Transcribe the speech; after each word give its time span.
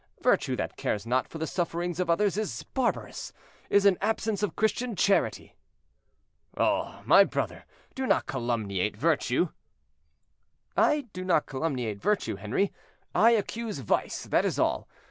Virtue 0.23 0.55
that 0.55 0.77
cares 0.77 1.05
not 1.05 1.27
for 1.27 1.37
the 1.37 1.45
sufferings 1.45 1.99
of 1.99 2.09
others 2.09 2.35
is 2.35 2.63
barbarous—is 2.73 3.85
an 3.85 3.99
absence 4.01 4.41
of 4.41 4.55
Christian 4.55 4.95
charity." 4.95 5.53
"Oh! 6.57 7.03
my 7.05 7.23
brother, 7.23 7.65
do 7.93 8.07
not 8.07 8.25
calumniate 8.25 8.97
virtue." 8.97 9.49
"I 10.75 11.01
do 11.13 11.23
not 11.23 11.45
calumniate 11.45 12.01
virtue, 12.01 12.37
Henri; 12.37 12.73
I 13.13 13.33
accuse 13.33 13.77
vice, 13.77 14.23
that 14.23 14.43
is 14.43 14.57
all. 14.57 14.87